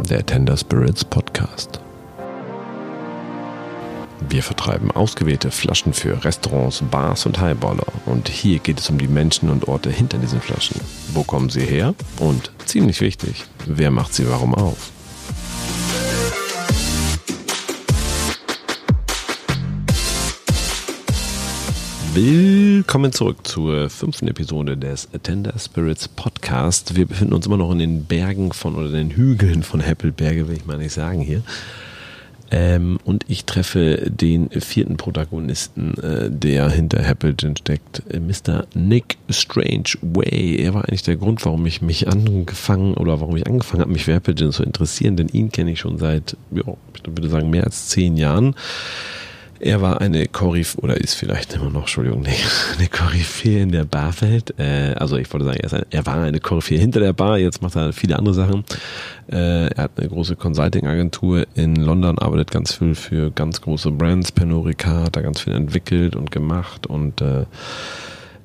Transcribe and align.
der 0.00 0.24
Tender 0.24 0.56
Spirits 0.56 1.04
Podcast. 1.04 1.80
Wir 4.28 4.42
vertreiben 4.42 4.90
ausgewählte 4.90 5.50
Flaschen 5.50 5.92
für 5.92 6.24
Restaurants, 6.24 6.82
Bars 6.90 7.26
und 7.26 7.40
Highballer. 7.40 7.86
Und 8.06 8.28
hier 8.28 8.58
geht 8.58 8.80
es 8.80 8.88
um 8.90 8.98
die 8.98 9.08
Menschen 9.08 9.50
und 9.50 9.68
Orte 9.68 9.90
hinter 9.90 10.18
diesen 10.18 10.40
Flaschen. 10.40 10.80
Wo 11.12 11.22
kommen 11.22 11.50
sie 11.50 11.64
her? 11.64 11.94
Und 12.18 12.50
ziemlich 12.64 13.00
wichtig, 13.00 13.44
wer 13.66 13.90
macht 13.90 14.14
sie 14.14 14.28
warum 14.28 14.54
auf? 14.54 14.90
Willkommen 22.14 23.10
zurück 23.10 23.46
zur 23.46 23.88
fünften 23.88 24.28
Episode 24.28 24.76
des 24.76 25.08
Tender 25.22 25.54
Spirits 25.58 26.08
Podcast. 26.08 26.94
Wir 26.94 27.06
befinden 27.06 27.32
uns 27.32 27.46
immer 27.46 27.56
noch 27.56 27.72
in 27.72 27.78
den 27.78 28.04
Bergen 28.04 28.52
von 28.52 28.74
oder 28.74 28.90
den 28.90 29.12
Hügeln 29.12 29.62
von 29.62 29.80
Heppelberge, 29.80 30.46
will 30.46 30.58
ich 30.58 30.66
mal 30.66 30.76
nicht 30.76 30.92
sagen 30.92 31.22
hier. 31.22 31.42
Ähm, 32.50 32.98
und 33.04 33.24
ich 33.28 33.46
treffe 33.46 34.10
den 34.10 34.50
vierten 34.50 34.98
Protagonisten, 34.98 35.94
äh, 36.02 36.30
der 36.30 36.68
hinter 36.68 37.02
Happelgen 37.02 37.56
steckt, 37.56 38.02
äh, 38.10 38.20
Mr. 38.20 38.66
Nick 38.74 39.16
Strange 39.30 39.94
Way. 40.02 40.56
Er 40.58 40.74
war 40.74 40.86
eigentlich 40.86 41.04
der 41.04 41.16
Grund, 41.16 41.42
warum 41.46 41.64
ich 41.64 41.80
mich 41.80 42.08
angefangen 42.08 42.92
oder 42.92 43.22
warum 43.22 43.36
ich 43.36 43.46
angefangen 43.46 43.80
habe, 43.80 43.92
mich 43.92 44.04
für 44.04 44.14
Happelgen 44.14 44.52
zu 44.52 44.64
interessieren, 44.64 45.16
denn 45.16 45.28
ihn 45.28 45.50
kenne 45.50 45.72
ich 45.72 45.80
schon 45.80 45.96
seit, 45.96 46.36
ja, 46.50 46.74
ich 46.94 47.06
würde 47.06 47.30
sagen, 47.30 47.48
mehr 47.48 47.64
als 47.64 47.88
zehn 47.88 48.18
Jahren. 48.18 48.54
Er 49.64 49.80
war 49.80 50.00
eine 50.00 50.26
Koryphäe, 50.26 50.82
oder 50.82 50.96
ist 50.96 51.14
vielleicht 51.14 51.54
immer 51.54 51.70
noch, 51.70 51.82
Entschuldigung, 51.82 52.22
nee, 52.22 52.30
eine 52.76 52.88
Koryphäe 52.88 53.62
in 53.62 53.70
der 53.70 53.84
Barwelt. 53.84 54.58
Äh, 54.58 54.94
also 54.98 55.16
ich 55.16 55.32
wollte 55.32 55.46
sagen, 55.46 55.60
er, 55.62 55.72
ein, 55.72 55.86
er, 55.88 56.04
war 56.04 56.16
eine 56.16 56.40
Koryphäe 56.40 56.80
hinter 56.80 56.98
der 56.98 57.12
Bar, 57.12 57.38
jetzt 57.38 57.62
macht 57.62 57.76
er 57.76 57.92
viele 57.92 58.18
andere 58.18 58.34
Sachen. 58.34 58.64
Äh, 59.30 59.68
er 59.68 59.84
hat 59.84 59.92
eine 59.98 60.08
große 60.08 60.34
Consulting-Agentur 60.34 61.46
in 61.54 61.76
London, 61.76 62.18
arbeitet 62.18 62.50
ganz 62.50 62.74
viel 62.74 62.96
für 62.96 63.30
ganz 63.30 63.60
große 63.60 63.92
Brands, 63.92 64.32
Penorica, 64.32 65.04
hat 65.04 65.14
da 65.14 65.20
ganz 65.20 65.40
viel 65.40 65.52
entwickelt 65.52 66.16
und 66.16 66.32
gemacht 66.32 66.88
und 66.88 67.20
äh, 67.20 67.44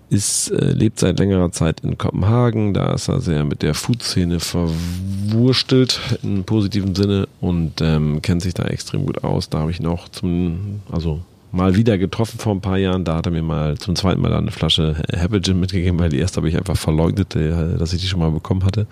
ist, 0.09 0.49
äh, 0.51 0.71
lebt 0.71 0.99
seit 0.99 1.19
längerer 1.19 1.51
Zeit 1.51 1.81
in 1.81 1.97
Kopenhagen. 1.97 2.73
Da 2.73 2.93
ist 2.93 3.07
er 3.07 3.19
sehr 3.19 3.43
mit 3.43 3.61
der 3.61 3.73
Food-Szene 3.73 4.39
verwurstelt 4.39 5.99
im 6.23 6.43
positiven 6.43 6.95
Sinne 6.95 7.27
und 7.41 7.81
ähm, 7.81 8.21
kennt 8.21 8.41
sich 8.41 8.53
da 8.53 8.63
extrem 8.65 9.05
gut 9.05 9.23
aus. 9.23 9.49
Da 9.49 9.59
habe 9.59 9.71
ich 9.71 9.79
noch 9.79 10.09
zum, 10.09 10.81
also 10.91 11.21
mal 11.51 11.75
wieder 11.75 11.97
getroffen 11.97 12.39
vor 12.39 12.53
ein 12.53 12.61
paar 12.61 12.77
Jahren. 12.77 13.03
Da 13.03 13.15
hat 13.15 13.25
er 13.25 13.31
mir 13.31 13.41
mal 13.41 13.77
zum 13.77 13.95
zweiten 13.95 14.21
Mal 14.21 14.33
eine 14.33 14.51
Flasche 14.51 14.95
Happy 15.11 15.41
Gin 15.41 15.59
mitgegeben, 15.59 15.99
weil 15.99 16.09
die 16.09 16.19
erste 16.19 16.37
habe 16.37 16.49
ich 16.49 16.57
einfach 16.57 16.77
verleugnet, 16.77 17.35
äh, 17.35 17.77
dass 17.77 17.93
ich 17.93 18.01
die 18.01 18.07
schon 18.07 18.19
mal 18.19 18.31
bekommen 18.31 18.63
hatte. 18.63 18.87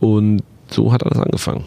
Und 0.00 0.42
so 0.70 0.92
hat 0.92 1.04
alles 1.04 1.18
angefangen. 1.18 1.64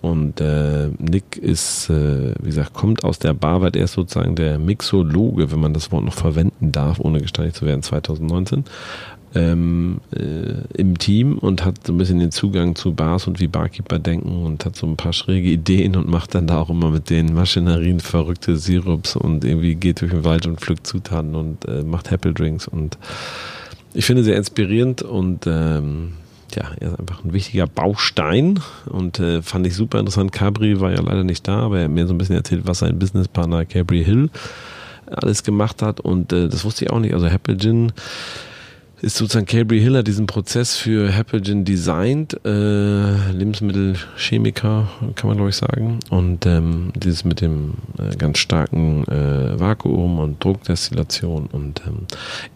Und 0.00 0.40
äh, 0.40 0.88
Nick 0.98 1.36
ist, 1.36 1.90
äh, 1.90 2.32
wie 2.40 2.46
gesagt, 2.50 2.72
kommt 2.72 3.04
aus 3.04 3.18
der 3.18 3.34
Barwelt. 3.34 3.74
Er 3.74 3.84
ist 3.84 3.94
sozusagen 3.94 4.36
der 4.36 4.58
Mixologe, 4.58 5.50
wenn 5.50 5.60
man 5.60 5.74
das 5.74 5.90
Wort 5.90 6.04
noch 6.04 6.14
verwenden 6.14 6.70
darf, 6.70 7.00
ohne 7.00 7.20
gesteinigt 7.20 7.56
zu 7.56 7.66
werden, 7.66 7.82
2019. 7.82 8.64
Ähm, 9.34 10.00
äh, 10.16 10.80
im 10.80 10.96
Team 10.96 11.36
und 11.36 11.62
hat 11.62 11.86
so 11.86 11.92
ein 11.92 11.98
bisschen 11.98 12.18
den 12.18 12.30
Zugang 12.30 12.76
zu 12.76 12.94
Bars 12.94 13.26
und 13.26 13.40
wie 13.40 13.46
Barkeeper 13.46 13.98
denken 13.98 14.46
und 14.46 14.64
hat 14.64 14.74
so 14.74 14.86
ein 14.86 14.96
paar 14.96 15.12
schräge 15.12 15.50
Ideen 15.50 15.96
und 15.96 16.08
macht 16.08 16.34
dann 16.34 16.46
da 16.46 16.58
auch 16.58 16.70
immer 16.70 16.90
mit 16.90 17.10
den 17.10 17.34
Maschinerien 17.34 18.00
verrückte 18.00 18.56
Sirups 18.56 19.16
und 19.16 19.44
irgendwie 19.44 19.74
geht 19.74 20.00
durch 20.00 20.12
den 20.12 20.24
Wald 20.24 20.46
und 20.46 20.60
pflückt 20.60 20.86
Zutaten 20.86 21.34
und 21.34 21.68
äh, 21.68 21.82
macht 21.82 22.10
Apple 22.10 22.32
Drinks 22.32 22.66
und 22.68 22.96
ich 23.92 24.06
finde 24.06 24.24
sehr 24.24 24.38
inspirierend 24.38 25.02
und 25.02 25.46
ähm, 25.46 26.14
ja, 26.56 26.70
er 26.80 26.92
ist 26.92 27.00
einfach 27.00 27.24
ein 27.24 27.32
wichtiger 27.32 27.66
Baustein 27.66 28.60
und 28.86 29.18
äh, 29.20 29.42
fand 29.42 29.66
ich 29.66 29.74
super 29.74 29.98
interessant. 29.98 30.32
Cabri 30.32 30.80
war 30.80 30.90
ja 30.90 31.00
leider 31.00 31.24
nicht 31.24 31.46
da, 31.46 31.60
aber 31.60 31.78
er 31.78 31.84
hat 31.84 31.90
mir 31.90 32.06
so 32.06 32.14
ein 32.14 32.18
bisschen 32.18 32.36
erzählt, 32.36 32.66
was 32.66 32.80
sein 32.80 32.98
Businesspartner 32.98 33.64
Cabri 33.64 34.04
Hill 34.04 34.30
alles 35.06 35.42
gemacht 35.42 35.82
hat 35.82 36.00
und 36.00 36.32
äh, 36.32 36.48
das 36.48 36.64
wusste 36.64 36.84
ich 36.84 36.90
auch 36.90 37.00
nicht. 37.00 37.14
Also 37.14 37.26
Happy 37.26 37.56
Gin 37.56 37.92
ist 39.00 39.16
sozusagen 39.16 39.46
Cabri 39.46 39.80
Hill 39.80 39.96
hat 39.96 40.06
diesen 40.06 40.26
Prozess 40.26 40.76
für 40.76 41.14
Happelgen 41.14 41.64
designt, 41.64 42.38
äh, 42.44 43.30
Lebensmittelchemiker, 43.30 44.88
kann 45.14 45.28
man 45.28 45.36
glaube 45.36 45.50
ich 45.50 45.56
sagen. 45.56 46.00
Und 46.10 46.46
ähm, 46.46 46.92
dieses 46.96 47.24
mit 47.24 47.40
dem 47.40 47.74
äh, 47.98 48.16
ganz 48.16 48.38
starken 48.38 49.06
äh, 49.06 49.58
Vakuum 49.58 50.18
und 50.18 50.42
Druckdestillation. 50.42 51.48
Und 51.52 51.82
ähm, 51.86 52.06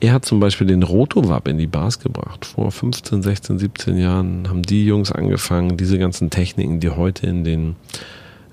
er 0.00 0.14
hat 0.14 0.25
zum 0.25 0.41
Beispiel 0.41 0.66
den 0.66 0.82
Rotowab 0.82 1.47
in 1.47 1.58
die 1.58 1.69
Bars 1.69 2.00
gebracht. 2.00 2.44
Vor 2.44 2.72
15, 2.72 3.22
16, 3.22 3.59
17 3.59 3.97
Jahren 3.98 4.48
haben 4.48 4.62
die 4.62 4.84
Jungs 4.84 5.12
angefangen, 5.12 5.76
diese 5.76 5.98
ganzen 5.98 6.30
Techniken, 6.30 6.80
die 6.80 6.91
heute 6.91 7.26
in 7.26 7.44
den 7.44 7.76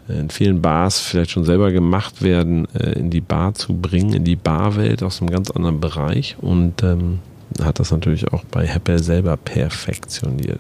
äh, 0.07 0.19
in 0.19 0.29
vielen 0.29 0.61
Bars 0.61 1.00
vielleicht 1.00 1.31
schon 1.31 1.44
selber 1.44 1.71
gemacht 1.71 2.21
werden, 2.21 2.67
äh, 2.75 3.00
in 3.00 3.09
die 3.09 3.21
Bar 3.21 3.56
zu 3.56 3.73
bringen, 3.73 4.13
in 4.13 4.23
die 4.25 4.35
Barwelt 4.35 5.01
aus 5.01 5.21
einem 5.21 5.31
ganz 5.31 5.50
anderen 5.50 5.79
Bereich. 5.79 6.35
Und 6.39 6.83
ähm, 6.83 7.19
hat 7.66 7.80
das 7.80 7.92
natürlich 7.92 8.31
auch 8.31 8.44
bei 8.46 8.66
Apple 8.66 9.00
selber 9.00 9.38
perfektioniert. 9.38 10.59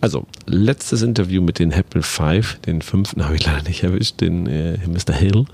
Also, 0.00 0.26
letztes 0.46 1.02
Interview 1.02 1.42
mit 1.42 1.58
den 1.58 1.72
Apple 1.72 2.02
5, 2.02 2.60
den 2.60 2.82
fünften 2.82 3.24
habe 3.24 3.34
ich 3.34 3.44
leider 3.44 3.62
nicht 3.62 3.82
erwischt, 3.82 4.20
den 4.20 4.46
äh, 4.46 4.78
Mr. 4.86 5.14
Hill. 5.14 5.46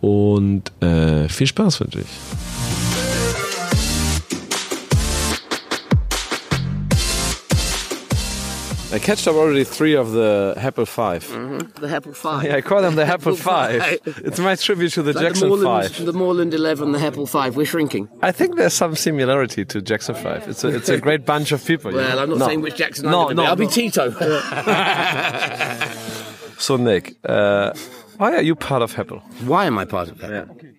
Und 0.00 0.72
äh, 0.82 1.28
viel 1.28 1.46
Spaß 1.46 1.80
wünsche 1.80 2.00
ich. 2.00 2.99
I 8.92 8.98
catched 8.98 9.28
up 9.28 9.36
already 9.36 9.62
three 9.62 9.94
of 9.94 10.10
the 10.10 10.54
Hepple 10.58 10.86
5 10.86 11.24
mm-hmm. 11.24 11.58
The 11.80 11.86
Hepple 11.86 12.16
Five. 12.16 12.44
Yeah, 12.44 12.56
I 12.56 12.60
call 12.60 12.82
them 12.82 12.96
the 12.96 13.04
Hepple 13.12 13.36
Five. 13.36 14.00
it's 14.04 14.40
my 14.40 14.56
tribute 14.56 14.92
to 14.94 15.02
the 15.02 15.12
like 15.12 15.26
Jackson 15.26 15.48
the 15.48 15.56
Moreland, 15.56 15.94
Five. 15.94 16.06
The 16.06 16.12
Moreland 16.12 16.54
Eleven, 16.54 16.92
the 16.92 16.98
Hepple 16.98 17.28
Five. 17.28 17.56
We're 17.56 17.66
shrinking. 17.66 18.08
I 18.20 18.32
think 18.32 18.56
there's 18.56 18.74
some 18.74 18.96
similarity 18.96 19.64
to 19.66 19.80
Jackson 19.80 20.16
Five. 20.16 20.48
It's 20.48 20.64
a, 20.64 20.74
it's 20.74 20.88
a 20.88 20.98
great 20.98 21.24
bunch 21.24 21.52
of 21.52 21.64
people. 21.64 21.92
well, 21.92 22.18
I'm 22.18 22.30
not 22.30 22.38
no. 22.38 22.46
saying 22.46 22.62
which 22.62 22.76
Jackson 22.76 23.06
I'm 23.06 23.12
no, 23.12 23.28
no, 23.28 23.42
be. 23.42 23.48
I'll 23.48 23.56
be 23.56 23.68
Tito. 23.68 24.10
so, 26.58 26.76
Nick, 26.76 27.14
uh, 27.24 27.72
why 28.16 28.34
are 28.34 28.42
you 28.42 28.56
part 28.56 28.82
of 28.82 28.94
Hepple? 28.94 29.22
Why 29.44 29.66
am 29.66 29.78
I 29.78 29.84
part 29.84 30.08
of 30.08 30.22
Apple? 30.22 30.56
Yeah. 30.62 30.70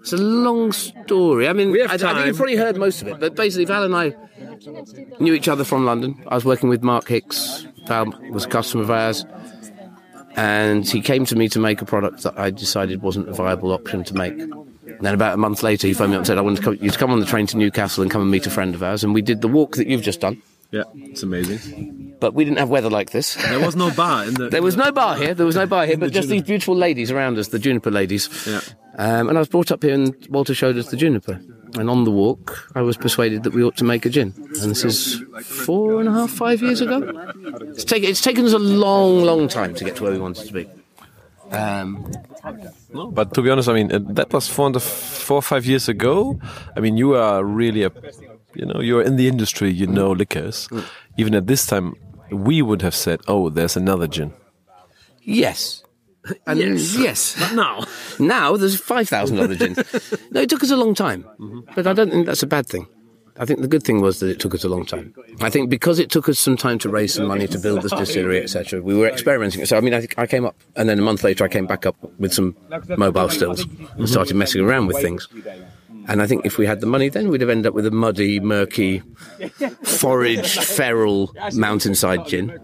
It's 0.00 0.12
a 0.12 0.16
long 0.16 0.72
story. 0.72 1.46
I 1.46 1.52
mean, 1.52 1.70
I, 1.80 1.94
I, 1.94 1.96
think 1.96 2.26
you've 2.26 2.36
probably 2.36 2.56
heard 2.56 2.76
most 2.76 3.02
of 3.02 3.08
it, 3.08 3.20
but 3.20 3.36
basically, 3.36 3.66
Val 3.66 3.84
and 3.84 3.94
I 3.94 4.16
knew 5.20 5.34
each 5.34 5.48
other 5.48 5.64
from 5.64 5.84
London. 5.84 6.22
I 6.28 6.34
was 6.34 6.44
working 6.44 6.68
with 6.68 6.82
Mark 6.82 7.08
Hix. 7.08 7.66
Val 7.86 8.06
was 8.30 8.44
a 8.44 8.48
customer 8.48 8.82
of 8.82 8.90
ours. 8.90 9.24
And 10.34 10.88
he 10.88 11.00
came 11.00 11.26
to 11.26 11.36
me 11.36 11.48
to 11.50 11.58
make 11.58 11.82
a 11.82 11.84
product 11.84 12.22
that 12.22 12.38
I 12.38 12.50
decided 12.50 13.02
wasn't 13.02 13.28
a 13.28 13.32
viable 13.32 13.72
option 13.72 14.02
to 14.04 14.14
make. 14.14 14.38
And 14.38 15.00
then 15.00 15.14
about 15.14 15.34
a 15.34 15.36
month 15.36 15.62
later, 15.62 15.86
he 15.86 15.94
phoned 15.94 16.10
me 16.12 16.16
up 16.16 16.20
and 16.20 16.26
said, 16.26 16.38
I 16.38 16.42
want 16.42 16.64
you 16.80 16.90
to 16.90 16.98
come 16.98 17.10
on 17.10 17.20
the 17.20 17.26
train 17.26 17.46
to 17.48 17.56
Newcastle 17.56 18.02
and 18.02 18.10
come 18.10 18.22
and 18.22 18.30
meet 18.30 18.46
a 18.46 18.50
friend 18.50 18.74
of 18.74 18.82
ours. 18.82 19.04
And 19.04 19.12
we 19.12 19.22
did 19.22 19.40
the 19.40 19.48
walk 19.48 19.76
that 19.76 19.86
you've 19.86 20.02
just 20.02 20.20
done. 20.20 20.40
Yeah, 20.70 20.84
it's 20.94 21.22
amazing. 21.22 22.16
But 22.18 22.32
we 22.32 22.44
didn't 22.44 22.58
have 22.58 22.70
weather 22.70 22.88
like 22.88 23.10
this. 23.10 23.34
There 23.34 23.60
was 23.60 23.76
no 23.76 23.90
bar 23.90 24.24
in 24.24 24.34
the. 24.34 24.48
there 24.50 24.62
was 24.62 24.74
no 24.74 24.90
bar 24.90 25.16
here. 25.16 25.34
There 25.34 25.44
was 25.44 25.56
no 25.56 25.66
bar 25.66 25.84
here, 25.84 25.98
but 25.98 26.12
just 26.12 26.30
these 26.30 26.42
beautiful 26.42 26.74
ladies 26.74 27.10
around 27.10 27.36
us, 27.36 27.48
the 27.48 27.58
juniper 27.58 27.90
ladies. 27.90 28.30
Yeah. 28.46 28.60
Um, 28.96 29.28
and 29.28 29.36
I 29.36 29.40
was 29.40 29.48
brought 29.48 29.70
up 29.70 29.82
here, 29.82 29.92
and 29.92 30.14
Walter 30.30 30.54
showed 30.54 30.78
us 30.78 30.90
the 30.90 30.96
juniper. 30.96 31.42
And 31.78 31.88
on 31.88 32.04
the 32.04 32.10
walk, 32.10 32.68
I 32.74 32.82
was 32.82 32.96
persuaded 32.96 33.44
that 33.44 33.54
we 33.54 33.64
ought 33.64 33.76
to 33.78 33.84
make 33.84 34.04
a 34.04 34.10
gin. 34.10 34.34
And 34.36 34.70
this 34.70 34.84
is 34.84 35.22
four 35.42 36.00
and 36.00 36.08
a 36.08 36.12
half, 36.12 36.30
five 36.30 36.60
years 36.60 36.80
ago. 36.80 36.98
It's, 37.70 37.84
take, 37.84 38.04
it's 38.04 38.20
taken 38.20 38.44
us 38.44 38.52
a 38.52 38.58
long, 38.58 39.22
long 39.22 39.48
time 39.48 39.74
to 39.76 39.84
get 39.84 39.96
to 39.96 40.02
where 40.02 40.12
we 40.12 40.18
wanted 40.18 40.46
to 40.46 40.52
be. 40.52 40.68
Um, 41.50 42.10
no, 42.92 43.10
but 43.10 43.34
to 43.34 43.42
be 43.42 43.50
honest, 43.50 43.68
I 43.68 43.74
mean 43.74 43.88
that 44.14 44.32
was 44.32 44.48
four, 44.48 44.72
four 44.80 45.36
or 45.36 45.42
five 45.42 45.66
years 45.66 45.88
ago. 45.88 46.40
I 46.74 46.80
mean, 46.80 46.96
you 46.96 47.14
are 47.14 47.44
really 47.44 47.84
a 47.84 47.92
you 48.54 48.66
know, 48.66 48.80
you're 48.80 49.02
in 49.02 49.16
the 49.16 49.28
industry, 49.28 49.70
you 49.70 49.86
know 49.86 50.10
liquors. 50.12 50.68
Mm. 50.68 50.84
Even 51.16 51.34
at 51.34 51.46
this 51.46 51.66
time, 51.66 51.94
we 52.30 52.62
would 52.62 52.82
have 52.82 52.94
said, 52.94 53.20
"Oh, 53.28 53.48
there's 53.48 53.76
another 53.76 54.06
gin." 54.06 54.32
Yes. 55.22 55.82
And 56.46 56.58
yes. 56.58 56.96
yes. 56.96 57.36
But 57.38 57.54
now, 57.54 57.84
now 58.18 58.56
there's 58.56 58.78
five 58.78 59.08
thousand 59.08 59.38
other 59.38 59.56
gins. 59.56 59.76
no, 60.30 60.40
it 60.40 60.48
took 60.48 60.62
us 60.62 60.70
a 60.70 60.76
long 60.76 60.94
time, 60.94 61.24
mm-hmm. 61.38 61.60
but 61.74 61.86
I 61.86 61.92
don't 61.92 62.10
think 62.10 62.26
that's 62.26 62.42
a 62.42 62.46
bad 62.46 62.66
thing. 62.66 62.86
I 63.38 63.46
think 63.46 63.60
the 63.60 63.68
good 63.68 63.82
thing 63.82 64.02
was 64.02 64.20
that 64.20 64.28
it 64.28 64.38
took 64.38 64.54
us 64.54 64.62
a 64.62 64.68
long 64.68 64.84
time. 64.84 65.14
I 65.40 65.48
think 65.48 65.70
because 65.70 65.98
it 65.98 66.10
took 66.10 66.28
us 66.28 66.38
some 66.38 66.56
time 66.56 66.78
to 66.80 66.90
raise 66.90 67.14
some 67.14 67.26
money 67.26 67.48
to 67.48 67.58
build 67.58 67.82
this 67.82 67.92
distillery, 67.92 68.42
etc. 68.42 68.82
We 68.82 68.94
were 68.94 69.08
experimenting. 69.08 69.64
So 69.64 69.76
I 69.76 69.80
mean, 69.80 69.94
I, 69.94 70.06
I 70.18 70.26
came 70.26 70.44
up, 70.44 70.54
and 70.76 70.88
then 70.88 70.98
a 70.98 71.02
month 71.02 71.24
later, 71.24 71.44
I 71.44 71.48
came 71.48 71.66
back 71.66 71.86
up 71.86 71.96
with 72.18 72.34
some 72.34 72.54
mobile 72.96 73.30
stills 73.30 73.64
and 73.96 74.08
started 74.08 74.36
messing 74.36 74.62
around 74.62 74.86
with 74.86 75.00
things. 75.00 75.28
And 76.08 76.20
I 76.20 76.26
think 76.26 76.44
if 76.44 76.58
we 76.58 76.66
had 76.66 76.80
the 76.80 76.86
money 76.86 77.08
then, 77.08 77.28
we'd 77.28 77.40
have 77.40 77.50
ended 77.50 77.68
up 77.68 77.74
with 77.74 77.86
a 77.86 77.90
muddy, 77.90 78.38
murky, 78.38 79.02
foraged, 79.82 80.62
feral 80.62 81.34
mountainside 81.54 82.26
gin. 82.26 82.58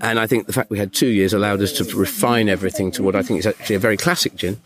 And 0.00 0.18
I 0.18 0.26
think 0.26 0.46
the 0.46 0.52
fact 0.52 0.70
we 0.70 0.78
had 0.78 0.92
two 0.92 1.06
years 1.08 1.32
allowed 1.32 1.60
us 1.62 1.72
to 1.72 1.84
refine 1.96 2.48
everything 2.48 2.90
to 2.92 3.02
what 3.02 3.16
I 3.16 3.22
think 3.22 3.38
is 3.40 3.46
actually 3.46 3.76
a 3.76 3.78
very 3.78 3.96
classic 3.96 4.36
gin. 4.36 4.60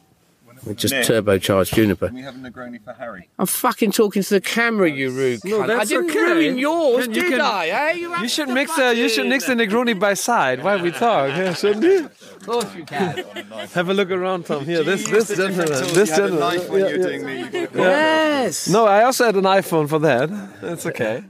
with 0.66 0.76
just 0.76 0.92
Nick. 0.92 1.06
turbocharged 1.06 1.72
juniper. 1.74 2.08
Can 2.08 2.16
we 2.16 2.22
have 2.22 2.34
a 2.34 2.38
Negroni 2.38 2.82
for 2.84 2.92
Harry? 2.92 3.28
I'm 3.38 3.46
fucking 3.46 3.92
talking 3.92 4.22
to 4.22 4.28
the 4.34 4.40
camera, 4.42 4.90
you 4.90 5.10
rude 5.10 5.42
No, 5.42 5.60
cunt. 5.60 5.62
I 5.62 5.66
that's 5.68 5.88
didn't 5.88 6.10
okay. 6.10 6.20
ruin 6.20 6.58
yours, 6.58 7.06
Can- 7.06 7.14
you 7.14 7.22
did 7.22 7.30
can- 7.32 7.40
I? 7.40 7.66
Hey, 7.68 8.00
you, 8.00 8.12
uh, 8.12 8.20
You 8.20 8.28
should 8.28 8.48
mix 8.50 8.76
the 8.76 8.94
you 8.94 9.08
should 9.08 9.26
mix 9.26 9.46
the 9.46 9.54
Negroni 9.54 9.98
by 9.98 10.12
side 10.12 10.62
while 10.62 10.78
we 10.82 10.90
talk. 10.90 11.28
Yeah, 11.30 11.54
shouldn't 11.54 11.84
you? 11.84 12.10
Of 12.36 12.44
course 12.44 12.74
you 12.76 12.84
can. 12.84 13.24
Have 13.72 13.88
a 13.88 13.94
look 13.94 14.10
around, 14.10 14.44
Tom. 14.46 14.66
Here, 14.66 14.82
this 14.82 15.06
You 15.06 15.14
this 15.14 15.28
used 15.30 15.40
gentleman. 15.40 15.68
This 15.94 16.08
you 16.08 16.14
had 16.14 16.24
a 16.24 16.28
gentleman. 16.28 16.40
knife 16.40 16.62
Yeah, 16.68 16.76
you 16.76 16.82
were 16.82 16.90
yeah. 16.90 17.48
doing 17.50 17.50
the. 17.52 17.68
yes. 17.76 18.68
No, 18.68 18.84
I 18.86 19.04
also 19.04 19.24
had 19.24 19.36
an 19.36 19.44
iPhone 19.44 19.88
for 19.88 19.98
that. 20.00 20.28
That's 20.60 20.84
okay. 20.86 21.24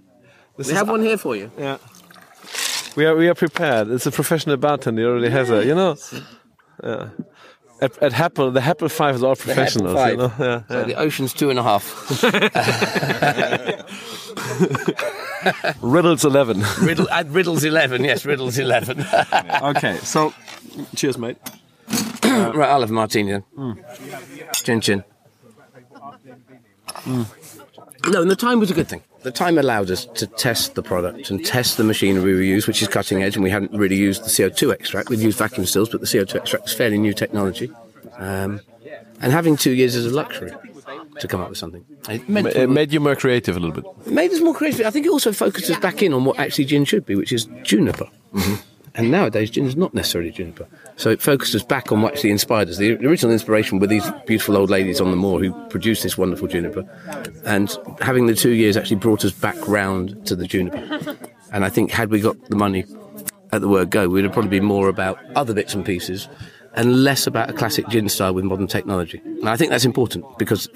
This 0.56 0.68
we 0.68 0.74
have 0.74 0.88
one 0.88 1.02
here 1.02 1.18
for 1.18 1.36
you. 1.36 1.52
Yeah. 1.56 1.76
We 2.96 3.06
are 3.06 3.14
we 3.16 3.28
are 3.28 3.34
prepared. 3.34 3.90
It's 3.90 4.06
a 4.06 4.10
professional 4.10 4.56
bartender. 4.56 5.02
He 5.02 5.06
already 5.06 5.30
has 5.30 5.50
a 5.50 5.64
you 5.64 5.74
know. 5.74 5.96
Yeah. 6.82 7.10
At, 7.82 7.96
at 8.02 8.12
Hepple, 8.12 8.52
the 8.52 8.60
Hepple 8.60 8.90
Five 8.90 9.14
is 9.14 9.22
all 9.22 9.34
professionals. 9.36 9.94
Five. 9.94 10.10
You 10.12 10.16
know? 10.18 10.32
yeah, 10.38 10.62
So 10.68 10.78
yeah. 10.80 10.84
the 10.84 10.94
ocean's 10.96 11.32
two 11.32 11.48
and 11.48 11.58
a 11.58 11.62
half. 11.62 11.84
Riddles 15.82 16.24
eleven. 16.26 16.62
Riddle, 16.82 17.08
add 17.08 17.30
Riddle's 17.32 17.64
11. 17.64 18.04
Yes, 18.04 18.26
Riddle's 18.26 18.58
11. 18.58 19.06
okay, 19.62 19.96
so 19.98 20.34
cheers, 20.94 21.16
mate. 21.16 21.38
right, 22.24 22.68
I'll 22.68 22.80
have 22.80 22.90
a 22.90 22.92
martini 22.92 23.32
then. 23.32 23.40
Hmm. 23.54 23.72
Chin 24.52 24.80
chin. 24.82 25.04
No, 27.06 27.26
and 28.20 28.30
the 28.30 28.36
time 28.36 28.60
was 28.60 28.70
a 28.70 28.74
good 28.74 28.88
thing. 28.88 29.02
The 29.22 29.30
time 29.30 29.58
allowed 29.58 29.90
us 29.90 30.06
to 30.06 30.26
test 30.26 30.74
the 30.74 30.82
product 30.82 31.30
and 31.30 31.44
test 31.44 31.76
the 31.76 31.84
machinery 31.84 32.34
we 32.34 32.48
use, 32.48 32.66
which 32.66 32.80
is 32.80 32.88
cutting 32.88 33.22
edge, 33.22 33.36
and 33.36 33.44
we 33.44 33.50
hadn't 33.50 33.72
really 33.72 33.96
used 33.96 34.24
the 34.24 34.30
CO2 34.30 34.72
extract. 34.72 35.10
We'd 35.10 35.20
used 35.20 35.38
vacuum 35.38 35.66
stills, 35.66 35.90
but 35.90 36.00
the 36.00 36.06
CO2 36.06 36.36
extract 36.36 36.68
is 36.68 36.72
fairly 36.72 36.96
new 36.98 37.12
technology. 37.12 37.70
Um, 38.16 38.60
and 39.20 39.32
having 39.32 39.56
two 39.56 39.72
years 39.72 39.94
is 39.94 40.06
a 40.06 40.10
luxury 40.14 40.52
to 41.18 41.28
come 41.28 41.40
up 41.40 41.50
with 41.50 41.58
something. 41.58 41.84
It 42.08 42.28
meant 42.28 42.48
It 42.48 42.70
made 42.70 42.92
you 42.92 43.00
more 43.00 43.14
creative 43.16 43.56
a 43.56 43.60
little 43.60 43.74
bit. 43.74 43.84
It 44.06 44.12
made 44.12 44.30
us 44.30 44.40
more 44.40 44.54
creative. 44.54 44.86
I 44.86 44.90
think 44.90 45.04
it 45.06 45.10
also 45.10 45.32
focuses 45.32 45.76
back 45.78 46.02
in 46.02 46.14
on 46.14 46.24
what 46.24 46.38
actually 46.38 46.64
gin 46.64 46.84
should 46.84 47.04
be, 47.04 47.14
which 47.14 47.32
is 47.32 47.46
juniper. 47.62 48.08
And 48.94 49.10
nowadays, 49.10 49.50
gin 49.50 49.66
is 49.66 49.76
not 49.76 49.94
necessarily 49.94 50.30
juniper. 50.30 50.66
So 50.96 51.10
it 51.10 51.22
focuses 51.22 51.62
back 51.62 51.92
on 51.92 52.02
what 52.02 52.14
actually 52.14 52.30
inspired 52.30 52.68
us. 52.68 52.78
The 52.78 52.94
original 53.06 53.32
inspiration 53.32 53.78
were 53.78 53.86
these 53.86 54.10
beautiful 54.26 54.56
old 54.56 54.70
ladies 54.70 55.00
on 55.00 55.10
the 55.10 55.16
moor 55.16 55.40
who 55.40 55.52
produced 55.68 56.02
this 56.02 56.18
wonderful 56.18 56.48
juniper. 56.48 56.84
And 57.44 57.76
having 58.00 58.26
the 58.26 58.34
two 58.34 58.50
years 58.50 58.76
actually 58.76 58.96
brought 58.96 59.24
us 59.24 59.32
back 59.32 59.56
round 59.68 60.26
to 60.26 60.36
the 60.36 60.46
juniper. 60.46 61.16
And 61.52 61.64
I 61.64 61.68
think 61.68 61.90
had 61.90 62.10
we 62.10 62.20
got 62.20 62.48
the 62.48 62.54
money 62.54 62.84
at 63.52 63.60
the 63.60 63.66
word 63.66 63.90
go, 63.90 64.08
we'd 64.08 64.22
have 64.22 64.32
probably 64.32 64.50
been 64.50 64.64
more 64.64 64.88
about 64.88 65.18
other 65.34 65.52
bits 65.52 65.74
and 65.74 65.84
pieces 65.84 66.28
and 66.74 67.02
less 67.02 67.26
about 67.26 67.50
a 67.50 67.52
classic 67.52 67.88
gin 67.88 68.08
style 68.08 68.32
with 68.32 68.44
modern 68.44 68.68
technology. 68.68 69.20
And 69.24 69.48
I 69.48 69.56
think 69.56 69.70
that's 69.70 69.84
important 69.84 70.24
because 70.38 70.68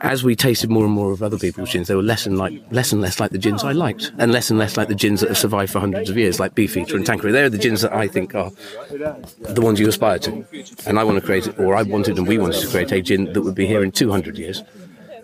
as 0.00 0.22
we 0.22 0.36
tasted 0.36 0.70
more 0.70 0.84
and 0.84 0.92
more 0.92 1.12
of 1.12 1.22
other 1.22 1.38
people's 1.38 1.70
gins, 1.70 1.88
they 1.88 1.94
were 1.94 2.02
less 2.02 2.26
and 2.26 2.36
like 2.36 2.52
less 2.70 2.92
and 2.92 3.00
less 3.00 3.18
like 3.18 3.30
the 3.30 3.38
gins 3.38 3.64
I 3.64 3.72
liked, 3.72 4.12
and 4.18 4.30
less 4.32 4.50
and 4.50 4.58
less 4.58 4.76
like 4.76 4.88
the 4.88 4.94
gins 4.94 5.20
that 5.20 5.28
have 5.28 5.38
survived 5.38 5.72
for 5.72 5.80
hundreds 5.80 6.10
of 6.10 6.18
years, 6.18 6.38
like 6.38 6.54
Beefeater 6.54 6.96
and 6.96 7.06
Tanqueray. 7.06 7.32
They're 7.32 7.48
the 7.48 7.58
gins 7.58 7.80
that 7.82 7.92
I 7.94 8.06
think 8.06 8.34
are 8.34 8.50
the 8.90 9.60
ones 9.60 9.80
you 9.80 9.88
aspire 9.88 10.18
to, 10.20 10.44
and 10.86 10.98
I 10.98 11.04
want 11.04 11.18
to 11.18 11.24
create 11.24 11.58
or 11.58 11.74
I 11.74 11.82
wanted 11.82 12.18
and 12.18 12.26
we 12.26 12.38
wanted 12.38 12.60
to 12.60 12.68
create 12.68 12.92
a 12.92 13.00
gin 13.00 13.32
that 13.32 13.42
would 13.42 13.54
be 13.54 13.66
here 13.66 13.82
in 13.82 13.92
200 13.92 14.36
years, 14.38 14.62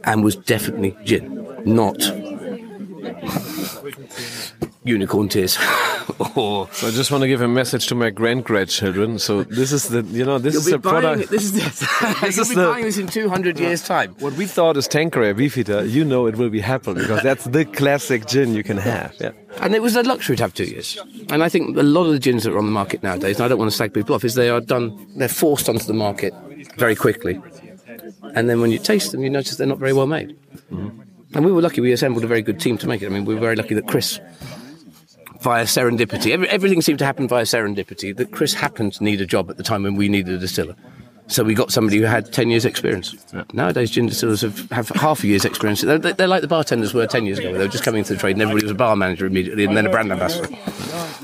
and 0.05 0.25
was 0.25 0.37
definitely 0.37 0.97
gin, 1.05 1.47
not 1.65 2.01
unicorn 4.85 5.29
tears, 5.29 5.57
or 6.37 6.69
So 6.73 6.89
I 6.89 6.91
just 6.91 7.11
want 7.11 7.23
to 7.23 7.29
give 7.29 7.41
a 7.41 7.49
message 7.49 7.87
to 7.89 7.95
my 7.95 8.11
grand 8.11 8.45
grandchildren. 8.45 9.19
So 9.19 9.43
this 9.45 9.73
is 9.73 9.89
the 9.89 10.03
you 10.03 10.25
know 10.25 10.39
this 10.39 10.55
you'll 10.55 10.63
is 10.63 10.71
the 10.71 10.79
product. 10.79 11.23
it. 11.23 11.29
This 11.31 11.45
is 11.45 11.53
this. 11.53 11.81
This 12.23 12.37
you'll 12.37 12.43
is 12.43 12.49
be 12.51 12.55
the- 12.55 12.67
buying 12.67 12.85
this 12.85 12.99
in 12.99 13.07
200 13.07 13.59
years' 13.59 13.83
time. 13.83 14.15
What 14.21 14.35
we 14.35 14.47
thought 14.47 14.77
is 14.77 14.87
Tanqueray 14.89 15.33
Beefeater, 15.33 15.85
you 15.85 16.05
know 16.05 16.27
it 16.27 16.37
will 16.37 16.51
be 16.51 16.61
Hepple 16.61 16.95
because 16.95 17.23
that's 17.23 17.45
the 17.45 17.65
classic 17.65 18.27
gin 18.27 18.55
you 18.55 18.63
can 18.63 18.77
have. 18.79 19.15
Yeah. 19.21 19.33
And 19.61 19.75
it 19.75 19.83
was 19.83 19.97
a 19.97 20.03
luxury 20.03 20.37
to 20.37 20.43
have 20.43 20.55
two 20.55 20.65
years. 20.65 20.99
And 21.31 21.43
I 21.43 21.49
think 21.49 21.77
a 21.77 21.83
lot 21.83 22.05
of 22.07 22.13
the 22.13 22.19
gins 22.19 22.45
that 22.45 22.53
are 22.53 22.59
on 22.59 22.67
the 22.67 22.73
market 22.73 23.03
nowadays, 23.03 23.37
and 23.37 23.45
I 23.45 23.49
don't 23.49 23.59
want 23.59 23.71
to 23.71 23.77
slag 23.77 23.93
people 23.93 24.15
off, 24.15 24.25
is 24.25 24.35
they 24.35 24.49
are 24.49 24.61
done, 24.61 25.07
they're 25.17 25.29
forced 25.29 25.69
onto 25.69 25.85
the 25.85 25.93
market 25.95 26.33
very 26.77 26.95
quickly. 26.97 27.41
And 28.35 28.49
then 28.49 28.61
when 28.61 28.71
you 28.71 28.79
taste 28.79 29.13
them, 29.13 29.23
you 29.23 29.31
notice 29.31 29.57
they're 29.57 29.67
not 29.67 29.79
very 29.79 29.93
well 29.93 30.07
made. 30.07 30.37
Mm-hmm. 30.73 31.01
And 31.35 31.45
we 31.45 31.53
were 31.53 31.63
lucky, 31.63 31.81
we 31.81 31.93
assembled 31.93 32.25
a 32.25 32.27
very 32.27 32.43
good 32.43 32.61
team 32.61 32.79
to 32.79 32.87
make 32.87 33.03
it. 33.03 33.07
I 33.07 33.09
mean, 33.11 33.25
we 33.25 33.35
were 33.35 33.41
very 33.41 33.57
lucky 33.57 33.75
that 33.75 33.87
Chris, 33.89 34.21
via 35.43 35.65
serendipity, 35.65 36.33
every, 36.33 36.49
everything 36.49 36.81
seemed 36.81 36.99
to 37.00 37.05
happen 37.05 37.29
via 37.29 37.44
serendipity, 37.44 38.17
that 38.17 38.33
Chris 38.33 38.55
happened 38.55 38.94
to 38.94 39.05
need 39.05 39.21
a 39.21 39.27
job 39.27 39.50
at 39.50 39.56
the 39.56 39.62
time 39.62 39.83
when 39.83 39.97
we 39.97 40.09
needed 40.09 40.35
a 40.35 40.39
distiller. 40.39 40.77
So 41.29 41.44
we 41.44 41.55
got 41.55 41.71
somebody 41.71 41.99
who 41.99 42.05
had 42.05 42.33
10 42.33 42.50
years' 42.50 42.65
experience. 42.65 43.15
Nowadays, 43.53 43.91
gin 43.91 44.06
distillers 44.06 44.43
have, 44.43 44.71
have 44.71 44.89
half 44.91 45.25
a 45.25 45.27
year's 45.27 45.44
experience. 45.44 45.81
They're, 45.81 45.99
they're 45.99 46.29
like 46.29 46.43
the 46.43 46.49
bartenders 46.49 46.93
were 46.93 47.06
10 47.06 47.27
years 47.27 47.39
ago. 47.39 47.53
They 47.53 47.59
were 47.59 47.69
just 47.69 47.85
coming 47.85 48.00
into 48.00 48.15
the 48.15 48.21
trade 48.21 48.33
and 48.33 48.43
everybody 48.43 48.65
was 48.65 48.73
a 48.73 48.77
bar 48.77 48.97
manager 48.97 49.27
immediately 49.27 49.65
and 49.65 49.77
then 49.77 49.87
a 49.87 49.91
brand 49.91 50.12
ambassador. 50.12 50.55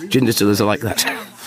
Gin 0.08 0.24
distillers 0.24 0.60
are 0.60 0.66
like 0.66 0.80
that. 0.80 1.04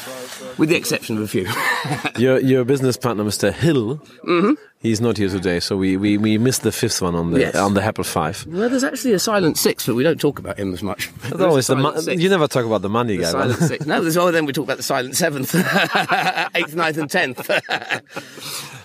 With 0.58 0.70
the 0.70 0.76
exception 0.76 1.18
of 1.18 1.24
a 1.24 1.28
few. 1.28 1.48
Your 2.22 2.40
your 2.40 2.64
business 2.66 2.98
partner, 2.98 3.24
Mr. 3.24 3.52
Hill, 3.54 3.98
Mm-hmm. 4.28 4.54
he's 4.80 5.00
not 5.02 5.18
here 5.18 5.30
today, 5.30 5.60
so 5.60 5.78
we, 5.78 5.98
we, 5.98 6.18
we 6.18 6.38
missed 6.38 6.62
the 6.64 6.72
fifth 6.72 7.02
one 7.02 7.16
on 7.16 7.32
the 7.32 7.40
Yes. 7.40 7.56
on 7.56 7.74
the 7.74 7.82
Hepple 7.82 8.06
Five. 8.06 8.46
well, 8.48 8.70
there's 8.70 8.84
actually 8.84 9.14
a 9.14 9.20
silent 9.20 9.58
six, 9.58 9.86
but 9.86 9.96
we 9.96 10.04
don't 10.04 10.20
talk 10.20 10.40
about 10.40 10.58
him 10.60 10.74
as 10.74 10.84
much. 10.84 11.10
There's 11.24 11.42
always 11.42 11.68
the 11.68 11.76
mo- 11.76 11.98
you 12.00 12.30
never 12.30 12.48
talk 12.48 12.66
about 12.66 12.82
the 12.82 12.90
money 12.90 13.18
The 13.18 13.24
guy. 13.24 13.32
silent 13.32 13.60
six. 13.60 13.86
No, 13.86 14.02
there's 14.02 14.18
oh, 14.18 14.32
then 14.32 14.46
we 14.46 14.54
talk 14.54 14.66
about 14.66 14.78
the 14.78 14.84
silent 14.84 15.16
seventh, 15.16 15.54
eighth, 16.56 16.76
ninth, 16.76 16.98
and 16.98 17.10
tenth. 17.10 17.50
I 17.50 18.02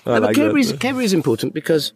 but 0.05 0.23
like 0.23 0.37
Kerry's, 0.37 0.71
that. 0.71 0.81
Kerry 0.81 1.05
is 1.05 1.13
important 1.13 1.53
because 1.55 1.93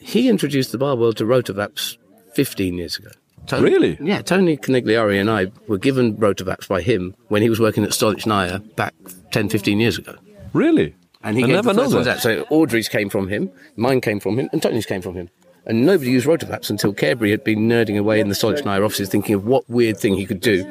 he 0.00 0.28
introduced 0.28 0.72
the 0.72 0.78
bar 0.78 0.96
world 0.96 1.16
to 1.18 1.24
Rotovaps 1.24 1.98
15 2.34 2.78
years 2.78 2.96
ago. 2.96 3.10
Tony, 3.48 3.70
Really? 3.70 3.98
Yeah, 4.00 4.22
Tony 4.22 4.56
Conigliaro 4.56 5.18
and 5.18 5.30
I 5.30 5.50
were 5.66 5.78
given 5.78 6.16
Rotovaps 6.16 6.68
by 6.68 6.82
him 6.82 7.14
when 7.28 7.42
he 7.42 7.48
was 7.48 7.58
working 7.58 7.82
at 7.82 7.90
Stolichnaya 7.90 8.76
back 8.76 8.94
10, 9.32 9.48
15 9.48 9.80
years 9.80 9.98
ago. 9.98 10.14
Really? 10.52 10.94
And 11.22 11.36
he 11.36 11.44
I 11.44 11.46
never 11.46 11.72
the 11.72 11.82
know 11.82 11.90
first 11.90 12.04
that. 12.04 12.20
So 12.20 12.42
Audrey's 12.50 12.88
came 12.88 13.08
from 13.08 13.28
him, 13.28 13.50
mine 13.76 14.00
came 14.00 14.20
from 14.20 14.38
him, 14.38 14.48
and 14.52 14.62
Tony's 14.62 14.86
came 14.86 15.02
from 15.02 15.14
him. 15.14 15.30
And 15.66 15.84
nobody 15.84 16.10
used 16.10 16.26
Rotovaps 16.26 16.70
until 16.70 16.94
Cairbry 16.94 17.30
had 17.30 17.44
been 17.44 17.68
nerding 17.68 17.98
away 17.98 18.20
in 18.20 18.28
the 18.28 18.34
Stolichnaya 18.34 18.84
offices 18.84 19.08
thinking 19.08 19.34
of 19.34 19.44
what 19.44 19.68
weird 19.68 19.98
thing 19.98 20.14
he 20.14 20.24
could 20.24 20.40
do 20.40 20.64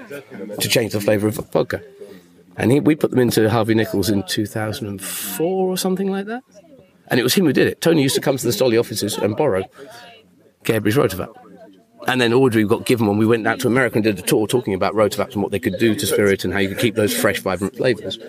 to 0.60 0.68
change 0.68 0.94
the 0.94 1.02
flavour 1.02 1.28
of 1.28 1.38
a 1.38 1.44
vodka. 1.44 1.84
And 2.56 2.72
he, 2.72 2.80
we 2.80 2.96
put 2.96 3.12
them 3.12 3.20
into 3.20 3.48
Harvey 3.50 3.76
Nichols 3.76 4.10
in 4.10 4.24
2004 4.24 5.46
or 5.70 5.78
something 5.78 6.10
like 6.10 6.26
that. 6.26 6.44
And 7.10 7.20
it 7.20 7.24
was 7.24 7.36
him 7.36 7.46
who 7.46 7.54
did 7.54 7.68
it. 7.68 7.80
Tony 7.82 8.02
used 8.02 8.16
to 8.16 8.22
come 8.22 8.38
to 8.38 8.44
the 8.44 8.52
Stolly 8.52 8.78
offices 8.78 9.18
and 9.18 9.36
borrow 9.38 9.64
Cairbry's 10.64 10.96
Rotovap. 10.96 11.34
And 12.08 12.22
then 12.22 12.34
Audrey 12.34 12.64
got 12.66 12.86
given 12.86 13.08
one. 13.08 13.18
We 13.18 13.26
went 13.26 13.46
out 13.48 13.60
to 13.62 13.68
America 13.68 13.96
and 13.96 14.04
did 14.04 14.20
a 14.20 14.22
tour 14.22 14.48
talking 14.48 14.74
about 14.74 14.94
Rotovaps 14.94 15.34
and 15.34 15.42
what 15.42 15.52
they 15.52 15.60
could 15.60 15.78
do 15.80 15.96
to 15.96 16.06
spirit 16.06 16.44
and 16.46 16.54
how 16.54 16.60
you 16.60 16.70
could 16.70 16.78
keep 16.80 16.96
those 16.96 17.14
fresh, 17.18 17.40
vibrant 17.40 17.76
flavours. 17.76 18.20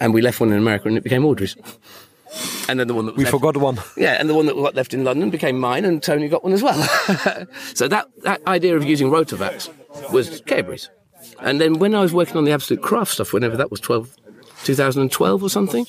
And 0.00 0.14
we 0.14 0.22
left 0.22 0.40
one 0.40 0.50
in 0.50 0.58
America 0.58 0.88
and 0.88 0.96
it 0.96 1.04
became 1.04 1.24
Audrey's. 1.26 1.54
And 2.68 2.78
then 2.80 2.86
the 2.88 2.94
one 2.94 3.06
that 3.06 3.16
We 3.16 3.24
left- 3.24 3.32
forgot 3.32 3.56
one. 3.56 3.78
yeah, 3.96 4.12
and 4.18 4.28
the 4.30 4.34
one 4.34 4.46
that 4.46 4.54
got 4.54 4.74
left 4.74 4.94
in 4.94 5.02
London 5.04 5.30
became 5.30 5.58
mine, 5.58 5.84
and 5.84 6.00
Tony 6.00 6.28
got 6.28 6.44
one 6.44 6.52
as 6.52 6.62
well. 6.62 6.80
so 7.74 7.88
that, 7.88 8.06
that 8.22 8.40
idea 8.46 8.76
of 8.76 8.84
using 8.84 9.10
Rotavaps 9.10 9.68
was 10.12 10.40
Cairbry's. 10.46 10.88
And 11.40 11.60
then 11.60 11.74
when 11.80 11.94
I 11.94 12.00
was 12.02 12.12
working 12.14 12.36
on 12.36 12.44
the 12.44 12.52
Absolut 12.52 12.82
Craft 12.82 13.12
stuff, 13.12 13.32
whenever 13.32 13.56
that 13.56 13.70
was 13.70 13.80
12, 13.80 14.14
2012 14.64 15.42
or 15.42 15.50
something, 15.50 15.86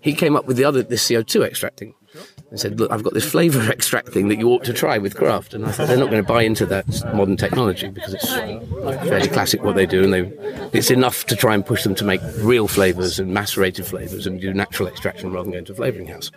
he 0.00 0.14
came 0.14 0.34
up 0.36 0.46
with 0.46 0.56
the 0.56 0.64
other, 0.64 0.82
this 0.82 1.08
CO2 1.08 1.44
extracting. 1.46 1.94
And 2.52 2.60
said, 2.60 2.78
look, 2.78 2.92
I've 2.92 3.02
got 3.02 3.14
this 3.14 3.24
flavour 3.24 3.62
extract 3.72 4.10
thing 4.10 4.28
that 4.28 4.38
you 4.38 4.50
ought 4.50 4.62
to 4.64 4.74
try 4.74 4.98
with 4.98 5.16
craft. 5.16 5.54
And 5.54 5.64
I 5.64 5.72
thought, 5.72 5.88
they're 5.88 5.96
not 5.96 6.10
going 6.10 6.22
to 6.22 6.28
buy 6.28 6.42
into 6.42 6.66
that 6.66 6.86
modern 7.14 7.38
technology 7.38 7.88
because 7.88 8.12
it's 8.12 8.28
fairly 8.28 9.28
classic 9.28 9.62
what 9.62 9.74
they 9.74 9.86
do. 9.86 10.04
And 10.04 10.12
they, 10.12 10.20
it's 10.78 10.90
enough 10.90 11.24
to 11.26 11.34
try 11.34 11.54
and 11.54 11.64
push 11.64 11.82
them 11.82 11.94
to 11.94 12.04
make 12.04 12.20
real 12.40 12.68
flavours 12.68 13.18
and 13.18 13.32
macerated 13.32 13.86
flavours 13.86 14.26
and 14.26 14.38
do 14.38 14.52
natural 14.52 14.86
extraction 14.86 15.32
rather 15.32 15.44
than 15.44 15.52
going 15.52 15.64
to 15.64 15.72
a 15.72 15.76
flavouring 15.76 16.08
house. 16.08 16.30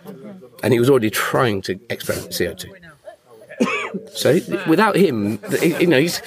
And 0.62 0.72
he 0.72 0.80
was 0.80 0.88
already 0.88 1.10
trying 1.10 1.60
to 1.62 1.78
experiment 1.90 2.28
with 2.28 2.38
CO2. 2.38 4.10
so 4.14 4.40
without 4.66 4.96
him, 4.96 5.38
you 5.60 5.86
know, 5.86 6.00
he's, 6.00 6.22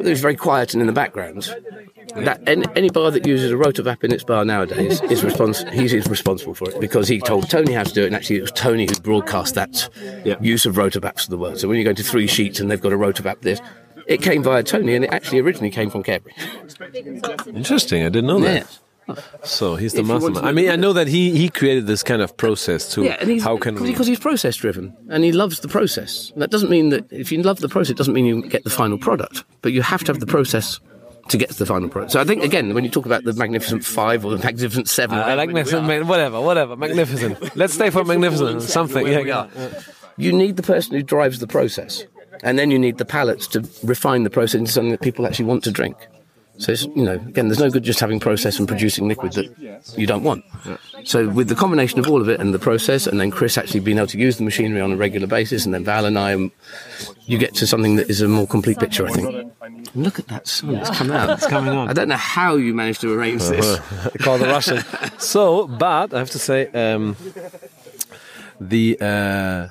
although 0.00 0.08
he's 0.08 0.20
very 0.22 0.34
quiet 0.34 0.72
and 0.72 0.80
in 0.80 0.86
the 0.86 0.94
background, 0.94 1.54
that 2.16 2.40
any, 2.46 2.64
any 2.74 2.88
bar 2.88 3.10
that 3.10 3.26
uses 3.26 3.52
a 3.52 3.54
Rotavap 3.54 4.02
in 4.02 4.12
its 4.12 4.24
bar 4.24 4.46
nowadays 4.46 5.02
is 5.02 5.20
respons- 5.22 5.70
he's 5.72 5.92
is 5.92 6.06
responsible 6.08 6.54
for 6.54 6.70
it 6.70 6.80
because 6.80 7.06
he 7.06 7.20
told 7.20 7.50
Tony 7.50 7.74
how 7.74 7.82
to 7.82 7.92
do 7.92 8.04
it, 8.04 8.06
and 8.06 8.16
actually 8.16 8.36
it 8.36 8.40
was 8.42 8.52
Tony 8.52 8.86
who 8.88 8.94
broadcast 9.00 9.54
that 9.56 9.90
Yeah. 10.24 10.36
use 10.40 10.64
of 10.64 10.76
Rotavaps 10.76 11.24
to 11.24 11.30
the 11.30 11.36
world. 11.36 11.58
So 11.60 11.68
when 11.68 11.76
you 11.76 11.84
go 11.84 11.92
to 11.92 12.02
three 12.02 12.26
sheets 12.26 12.60
and 12.60 12.70
they've 12.70 12.80
got 12.80 12.94
a 12.94 12.96
Rotavap 12.96 13.42
this, 13.42 13.60
it 14.06 14.22
came 14.22 14.42
via 14.42 14.62
Tony, 14.62 14.94
and 14.94 15.04
it 15.04 15.12
actually 15.12 15.40
originally 15.40 15.70
came 15.70 15.90
from 15.90 16.02
Cairbry. 16.02 16.32
Interesting. 17.54 18.02
I 18.02 18.08
didn't 18.08 18.26
know 18.28 18.40
that. 18.40 18.54
Yes. 18.54 18.80
So 19.44 19.76
he's 19.76 19.92
the 19.92 20.02
mastermind. 20.02 20.46
I 20.46 20.52
mean, 20.52 20.70
I 20.70 20.76
know 20.76 20.92
that 20.92 21.08
he 21.08 21.36
he 21.36 21.48
created 21.48 21.86
this 21.86 22.02
kind 22.02 22.22
of 22.22 22.36
process 22.36 22.92
too. 22.92 23.04
Yeah, 23.04 23.16
and 23.20 23.30
he's 23.30 23.42
How 23.42 23.56
can 23.56 23.74
because 23.82 24.06
he's 24.06 24.18
process 24.18 24.56
driven 24.56 24.96
and 25.08 25.24
he 25.24 25.32
loves 25.32 25.60
the 25.60 25.68
process. 25.68 26.30
And 26.32 26.42
that 26.42 26.50
doesn't 26.50 26.70
mean 26.70 26.90
that 26.90 27.10
if 27.12 27.32
you 27.32 27.42
love 27.42 27.60
the 27.60 27.68
process, 27.68 27.90
it 27.90 27.96
doesn't 27.96 28.14
mean 28.14 28.26
you 28.26 28.42
get 28.42 28.64
the 28.64 28.70
final 28.70 28.98
product. 28.98 29.44
But 29.62 29.72
you 29.72 29.82
have 29.82 30.04
to 30.04 30.12
have 30.12 30.20
the 30.20 30.26
process 30.26 30.80
to 31.30 31.36
get 31.36 31.50
to 31.50 31.58
the 31.58 31.66
final 31.66 31.88
product. 31.88 32.12
So 32.12 32.20
I 32.20 32.24
think 32.24 32.42
again, 32.42 32.74
when 32.74 32.84
you 32.84 32.90
talk 32.90 33.06
about 33.06 33.24
the 33.24 33.32
Magnificent 33.32 33.84
Five 33.84 34.24
or 34.24 34.36
the 34.36 34.44
Magnificent 34.44 34.88
Seven, 34.88 35.18
uh, 35.18 35.22
I 35.22 35.34
like 35.34 35.48
magnificent, 35.48 36.06
whatever, 36.06 36.40
whatever, 36.40 36.76
magnificent. 36.86 37.56
Let's 37.56 37.74
stay 37.74 37.90
for 37.90 38.04
magnificent. 38.04 38.62
Something, 38.62 39.06
yeah. 39.06 39.42
are. 39.42 39.48
You 40.16 40.32
need 40.32 40.56
the 40.56 40.62
person 40.62 40.94
who 40.94 41.02
drives 41.02 41.38
the 41.38 41.46
process, 41.46 42.04
and 42.42 42.58
then 42.58 42.70
you 42.70 42.78
need 42.78 42.98
the 42.98 43.04
palates 43.04 43.46
to 43.48 43.66
refine 43.82 44.24
the 44.24 44.30
process 44.30 44.58
into 44.58 44.72
something 44.72 44.90
that 44.90 45.00
people 45.00 45.26
actually 45.26 45.46
want 45.46 45.64
to 45.64 45.70
drink. 45.70 45.96
So 46.60 46.72
it's, 46.72 46.84
you 46.84 47.04
know, 47.04 47.14
again, 47.14 47.48
there's 47.48 47.58
no 47.58 47.70
good 47.70 47.82
just 47.82 48.00
having 48.00 48.20
process 48.20 48.58
and 48.58 48.68
producing 48.68 49.08
liquid 49.08 49.32
that 49.32 49.48
you 49.96 50.06
don't 50.06 50.22
want. 50.22 50.44
So 51.04 51.26
with 51.26 51.48
the 51.48 51.54
combination 51.54 51.98
of 51.98 52.08
all 52.10 52.20
of 52.20 52.28
it 52.28 52.38
and 52.38 52.52
the 52.52 52.58
process, 52.58 53.06
and 53.06 53.18
then 53.18 53.30
Chris 53.30 53.56
actually 53.56 53.80
being 53.80 53.96
able 53.96 54.08
to 54.08 54.18
use 54.18 54.36
the 54.36 54.42
machinery 54.44 54.82
on 54.82 54.92
a 54.92 54.96
regular 54.96 55.26
basis, 55.26 55.64
and 55.64 55.72
then 55.72 55.84
Val 55.84 56.04
and 56.04 56.18
I, 56.18 56.32
you 57.24 57.38
get 57.38 57.54
to 57.54 57.66
something 57.66 57.96
that 57.96 58.10
is 58.10 58.20
a 58.20 58.28
more 58.28 58.46
complete 58.46 58.78
picture, 58.78 59.06
I 59.06 59.12
think. 59.12 59.52
And 59.62 59.88
look 59.94 60.18
at 60.18 60.28
that 60.28 60.46
sun; 60.46 60.76
it's 60.76 60.90
come 60.90 61.10
out. 61.10 61.30
It's 61.30 61.46
coming 61.46 61.72
on. 61.72 61.88
I 61.88 61.94
don't 61.94 62.08
know 62.08 62.16
how 62.16 62.56
you 62.56 62.74
managed 62.74 63.00
to 63.00 63.12
arrange 63.12 63.42
this. 63.42 63.78
They 64.12 64.18
Call 64.22 64.36
the 64.36 64.46
Russian. 64.46 64.84
So, 65.18 65.66
but 65.66 66.12
I 66.12 66.18
have 66.18 66.30
to 66.30 66.38
say, 66.38 66.66
um, 66.68 67.16
the 68.60 68.98
uh, 69.00 69.68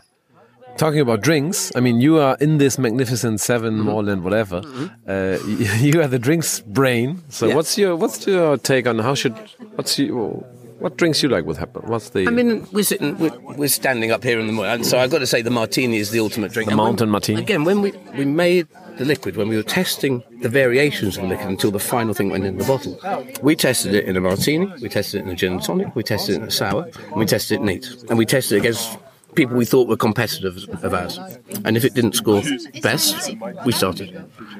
talking 0.80 1.02
about 1.02 1.22
drinks. 1.22 1.72
I 1.76 1.80
mean, 1.82 2.02
you 2.02 2.18
are 2.18 2.36
in 2.40 2.58
this 2.58 2.78
magnificent 2.80 3.40
7 3.42 3.74
Mm-hmm. 3.74 3.84
more 3.84 4.04
than 4.04 4.24
whatever. 4.24 4.62
Uh, 5.08 5.38
you 5.80 6.02
are 6.02 6.08
the 6.08 6.20
drinks 6.28 6.62
brain. 6.62 7.22
So, 7.30 7.48
Yeah. 7.48 7.56
what's 7.56 7.78
your 7.78 7.96
what's 7.96 8.26
your 8.26 8.58
take 8.58 8.88
on 8.88 9.00
how 9.00 9.14
should 9.16 9.36
what's 9.76 10.00
your 10.00 10.44
what 10.80 10.96
drinks 10.96 11.22
you 11.22 11.28
like 11.36 11.46
with 11.46 11.60
Apple? 11.60 11.82
What's 11.94 12.12
the 12.12 12.26
I 12.26 12.32
mean, 12.32 12.66
we're 12.72 12.86
sitting, 12.86 13.18
we're, 13.20 13.38
we're 13.62 13.68
standing 13.82 14.12
up 14.12 14.24
here 14.24 14.40
in 14.40 14.48
the 14.48 14.54
morning, 14.54 14.74
and 14.76 14.86
so 14.86 14.98
I've 14.98 15.12
got 15.12 15.20
to 15.20 15.28
say 15.28 15.42
the 15.42 15.50
martini 15.62 15.98
is 15.98 16.12
the 16.12 16.22
ultimate 16.22 16.54
drink. 16.54 16.68
The 16.68 16.72
And 16.72 16.80
when- 16.80 16.88
mountain 16.92 17.10
martini. 17.10 17.42
Again, 17.42 17.66
when 17.66 17.82
we, 17.82 17.92
we 18.18 18.24
made 18.24 18.66
the 18.98 19.04
liquid, 19.04 19.36
when 19.36 19.50
we 19.50 19.58
were 19.58 19.64
testing 19.82 20.24
the 20.42 20.48
variations 20.48 21.18
of 21.18 21.24
the 21.24 21.30
liquid 21.30 21.50
until 21.50 21.72
the 21.72 21.80
final 21.94 22.14
thing 22.14 22.30
went 22.30 22.46
in 22.46 22.58
the 22.58 22.64
bottle, 22.64 22.98
we 23.44 23.58
tested 23.58 23.94
it 23.94 24.06
in 24.06 24.16
a 24.16 24.22
martini, 24.22 24.72
we 24.82 24.88
tested 24.88 25.20
it 25.20 25.24
in 25.26 25.30
a 25.32 25.36
gin 25.36 25.52
and 25.54 25.62
tonic, 25.62 25.94
we 25.98 26.04
tested 26.04 26.36
it 26.36 26.42
in 26.44 26.48
a 26.48 26.52
sour, 26.52 26.84
and 27.12 27.16
we 27.18 27.26
tested 27.26 27.60
it 27.60 27.64
neat. 27.64 27.86
And 28.10 28.18
we 28.18 28.26
tested 28.26 28.56
it 28.56 28.60
against 28.62 28.98
people 29.40 29.56
we 29.56 29.66
thought 29.66 29.88
were 29.88 29.96
competitors 29.96 30.68
of 30.68 30.94
ours. 30.94 31.18
And 31.64 31.78
if 31.78 31.86
it 31.86 31.94
didn't 31.94 32.14
score 32.14 32.44
best, 32.82 33.34
we 33.66 33.72
started 33.72 34.10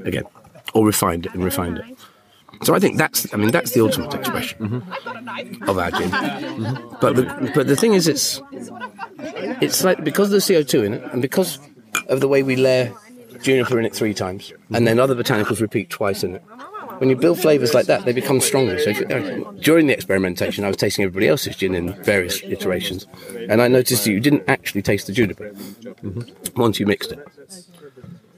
again, 0.06 0.24
or 0.74 0.86
refined 0.86 1.26
it 1.26 1.34
and 1.34 1.44
refined 1.44 1.80
it. 1.80 1.86
So 2.64 2.74
I 2.74 2.80
think 2.80 2.98
that's, 2.98 3.34
I 3.34 3.38
mean, 3.38 3.52
that's 3.52 3.72
the 3.72 3.82
ultimate 3.82 4.14
expression 4.14 4.84
of 5.68 5.78
our 5.78 5.92
gin. 5.92 6.10
But 7.02 7.16
the, 7.18 7.52
but 7.54 7.68
the 7.68 7.76
thing 7.76 7.94
is, 7.94 8.08
it's 8.08 8.42
it's 9.66 9.84
like 9.84 10.04
because 10.04 10.28
of 10.28 10.36
the 10.40 10.46
CO2 10.48 10.86
in 10.86 10.94
it, 10.94 11.04
and 11.12 11.22
because 11.22 11.60
of 12.08 12.22
the 12.22 12.30
way 12.30 12.42
we 12.42 12.56
layer 12.56 12.94
juniper 13.42 13.80
in 13.80 13.86
it 13.86 13.94
three 13.94 14.14
times, 14.14 14.54
and 14.74 14.88
then 14.88 14.98
other 15.00 15.16
botanicals 15.16 15.60
repeat 15.60 15.90
twice 15.90 16.24
in 16.24 16.36
it. 16.36 16.44
When 17.00 17.10
you 17.10 17.16
build 17.16 17.40
flavors 17.40 17.74
like 17.74 17.86
that, 17.88 18.06
they 18.06 18.14
become 18.14 18.40
stronger. 18.42 18.78
So 18.80 18.92
uh, 18.92 19.52
during 19.60 19.88
the 19.88 19.94
experimentation, 19.94 20.64
I 20.64 20.68
was 20.68 20.78
tasting 20.78 21.04
everybody 21.06 21.28
else's 21.28 21.56
gin 21.56 21.74
in 21.74 21.94
various 22.04 22.44
iterations, 22.44 23.08
and 23.50 23.62
I 23.62 23.68
noticed 23.68 24.04
that 24.04 24.12
you 24.12 24.20
didn't 24.20 24.44
actually 24.48 24.82
taste 24.82 25.08
the 25.08 25.14
juniper 25.14 25.54
once 26.56 26.80
you 26.80 26.86
mixed 26.86 27.12
it. 27.12 27.26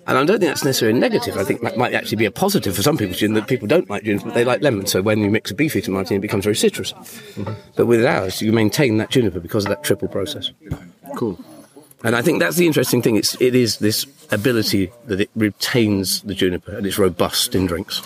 And 0.07 0.17
I 0.17 0.25
don't 0.25 0.39
think 0.39 0.49
that's 0.49 0.63
necessarily 0.63 0.99
negative. 0.99 1.37
I 1.37 1.43
think 1.43 1.61
that 1.61 1.77
might 1.77 1.93
actually 1.93 2.17
be 2.17 2.25
a 2.25 2.31
positive 2.31 2.75
for 2.75 2.81
some 2.81 2.97
people's 2.97 3.19
gin 3.19 3.33
that 3.33 3.47
people 3.47 3.67
don't 3.67 3.89
like 3.89 4.03
gin, 4.03 4.17
but 4.19 4.33
they 4.33 4.43
like 4.43 4.61
lemon. 4.61 4.85
So 4.85 5.01
when 5.01 5.19
you 5.19 5.29
mix 5.29 5.51
a 5.51 5.55
beefeater 5.55 5.91
martini, 5.91 6.17
it 6.17 6.21
becomes 6.21 6.43
very 6.43 6.55
citrus. 6.55 6.93
But 7.75 7.85
with 7.85 8.03
ours, 8.03 8.41
you 8.41 8.51
maintain 8.51 8.97
that 8.97 9.09
juniper 9.09 9.39
because 9.39 9.65
of 9.65 9.69
that 9.69 9.83
triple 9.83 10.07
process. 10.07 10.51
cool? 11.15 11.39
And 12.03 12.15
I 12.15 12.21
think 12.21 12.39
that's 12.39 12.57
the 12.57 12.65
interesting 12.65 13.01
thing. 13.01 13.15
It's, 13.15 13.39
it 13.39 13.55
is 13.55 13.77
this 13.77 14.05
ability 14.31 14.91
that 15.05 15.21
it 15.21 15.29
retains 15.35 16.21
the 16.21 16.33
juniper 16.33 16.75
and 16.75 16.85
it's 16.85 16.97
robust 16.97 17.53
in 17.53 17.67
drinks. 17.67 18.01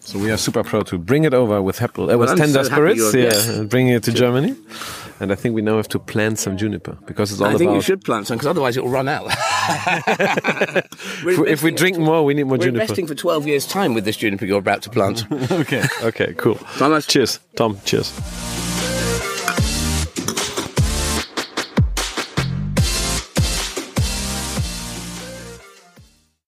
So 0.00 0.18
we 0.18 0.30
are 0.30 0.38
super 0.38 0.62
proud 0.64 0.86
to 0.86 0.96
bring 0.96 1.24
it 1.24 1.34
over 1.34 1.60
with 1.60 1.78
Hepple. 1.78 2.10
It 2.10 2.16
was 2.16 2.32
Tender 2.32 2.64
so 2.64 2.70
Spirits, 2.70 3.14
yeah, 3.14 3.24
yeah. 3.24 3.58
and 3.58 3.68
bringing 3.68 3.92
it 3.92 4.04
to 4.04 4.12
Germany. 4.12 4.56
And 5.20 5.32
I 5.32 5.34
think 5.34 5.54
we 5.54 5.60
now 5.60 5.76
have 5.76 5.88
to 5.88 5.98
plant 5.98 6.38
some 6.38 6.56
juniper 6.56 6.96
because 7.04 7.30
it's 7.30 7.40
all 7.40 7.48
I 7.48 7.58
think 7.58 7.68
about. 7.68 7.74
you 7.74 7.82
should 7.82 8.04
plant 8.04 8.26
some 8.26 8.38
because 8.38 8.46
otherwise 8.46 8.76
it 8.78 8.84
will 8.84 8.90
run 8.90 9.08
out. 9.08 9.26
if, 11.26 11.62
we, 11.62 11.72
drink 11.72 11.98
more, 11.98 12.24
we 12.24 12.34
need 12.34 12.44
more 12.44 12.56
juniper. 12.56 12.78
We're 12.78 12.86
juniper. 12.86 13.02
investing 13.02 13.06
for 13.06 13.14
12 13.14 13.48
years' 13.48 13.66
time 13.66 13.92
with 13.92 14.06
this 14.06 14.16
juniper 14.16 14.46
you're 14.46 14.60
about 14.60 14.80
to 14.82 14.90
plant. 14.90 15.30
okay, 15.52 15.84
okay, 16.04 16.32
cool. 16.38 16.54
Thomas. 16.78 17.06
Cheers, 17.06 17.40
Tom. 17.56 17.78
Cheers. 17.84 18.57